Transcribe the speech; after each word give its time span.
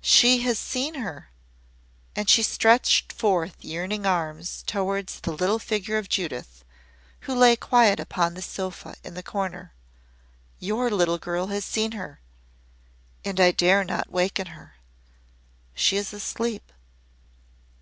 "She 0.00 0.38
has 0.44 0.58
seen 0.58 0.94
her!" 0.94 1.28
And 2.16 2.30
she 2.30 2.42
stretched 2.42 3.12
forth 3.12 3.62
yearning 3.62 4.06
arms 4.06 4.62
towards 4.66 5.20
the 5.20 5.30
little 5.30 5.58
figure 5.58 5.98
of 5.98 6.08
Judith, 6.08 6.64
who 7.28 7.34
lay 7.34 7.54
quiet 7.54 8.00
upon 8.00 8.32
the 8.32 8.40
sofa 8.40 8.94
in 9.04 9.12
the 9.12 9.22
corner. 9.22 9.74
"Your 10.58 10.88
little 10.90 11.18
girl 11.18 11.48
has 11.48 11.66
seen 11.66 11.92
her 11.92 12.18
and 13.26 13.38
I 13.38 13.50
dare 13.50 13.84
not 13.84 14.10
waken 14.10 14.46
her. 14.46 14.76
She 15.74 15.98
is 15.98 16.14
asleep." 16.14 16.72